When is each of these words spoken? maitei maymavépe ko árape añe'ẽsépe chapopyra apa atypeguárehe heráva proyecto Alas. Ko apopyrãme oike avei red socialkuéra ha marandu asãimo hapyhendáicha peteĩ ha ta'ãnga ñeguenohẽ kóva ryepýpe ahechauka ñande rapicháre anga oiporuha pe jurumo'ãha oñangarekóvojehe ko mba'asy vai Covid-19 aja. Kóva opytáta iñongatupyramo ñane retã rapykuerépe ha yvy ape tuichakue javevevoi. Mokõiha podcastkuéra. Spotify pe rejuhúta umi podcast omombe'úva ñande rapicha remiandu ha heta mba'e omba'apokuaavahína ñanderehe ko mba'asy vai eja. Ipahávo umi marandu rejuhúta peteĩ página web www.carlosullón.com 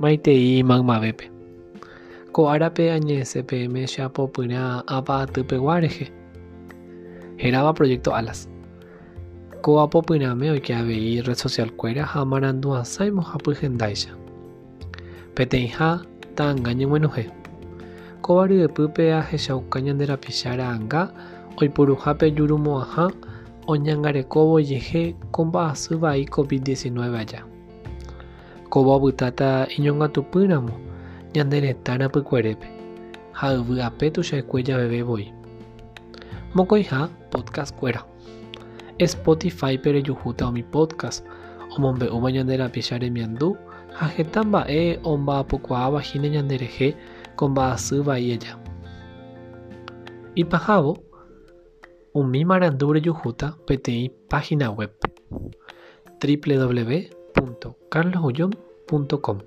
maitei 0.00 0.62
maymavépe 0.62 1.28
ko 2.32 2.48
árape 2.48 2.88
añe'ẽsépe 2.96 3.68
chapopyra 3.86 4.82
apa 4.86 5.26
atypeguárehe 5.28 6.06
heráva 7.40 7.72
proyecto 7.72 8.12
Alas. 8.12 8.48
Ko 9.60 9.80
apopyrãme 9.84 10.50
oike 10.56 10.72
avei 10.72 11.20
red 11.20 11.36
socialkuéra 11.36 12.04
ha 12.04 12.24
marandu 12.24 12.72
asãimo 12.72 13.20
hapyhendáicha 13.20 14.16
peteĩ 15.36 15.68
ha 15.76 16.00
ta'ãnga 16.36 16.72
ñeguenohẽ 16.72 17.26
kóva 18.24 18.46
ryepýpe 18.48 19.12
ahechauka 19.12 19.80
ñande 19.84 20.08
rapicháre 20.08 20.64
anga 20.64 21.12
oiporuha 21.60 22.14
pe 22.16 22.32
jurumo'ãha 22.32 23.12
oñangarekóvojehe 23.68 25.02
ko 25.32 25.40
mba'asy 25.44 25.94
vai 26.00 26.24
Covid-19 26.24 26.96
aja. 27.20 27.59
Kóva 28.70 28.94
opytáta 28.94 29.66
iñongatupyramo 29.76 30.74
ñane 31.34 31.58
retã 31.60 31.98
rapykuerépe 31.98 32.68
ha 33.38 33.46
yvy 33.58 33.80
ape 33.82 34.10
tuichakue 34.14 34.62
javevevoi. 34.62 35.26
Mokõiha 36.54 37.08
podcastkuéra. 37.32 38.06
Spotify 39.06 39.74
pe 39.82 39.92
rejuhúta 39.92 40.46
umi 40.48 40.62
podcast 40.62 41.26
omombe'úva 41.74 42.30
ñande 42.30 42.56
rapicha 42.62 42.98
remiandu 42.98 43.56
ha 43.98 44.06
heta 44.06 44.44
mba'e 44.46 44.98
omba'apokuaavahína 45.02 46.28
ñanderehe 46.34 46.88
ko 47.36 47.48
mba'asy 47.48 47.98
vai 48.06 48.30
eja. 48.30 48.54
Ipahávo 50.36 50.94
umi 52.14 52.44
marandu 52.44 52.92
rejuhúta 52.92 53.58
peteĩ 53.66 54.10
página 54.30 54.70
web 54.70 54.90
www.carlosullón.com 57.34 59.38